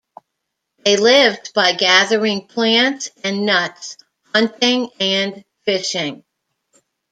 They 0.83 0.97
lived 0.97 1.53
by 1.53 1.73
gathering 1.73 2.47
plants 2.47 3.11
and 3.23 3.45
nuts, 3.45 3.97
hunting 4.33 4.89
and 4.99 5.45
fishing. 5.63 6.23